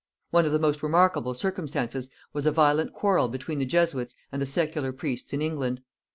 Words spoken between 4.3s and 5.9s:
and the secular priests in England.